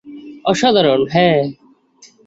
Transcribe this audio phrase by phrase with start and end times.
[0.45, 1.39] অসাধারণ, হ্যাঁ।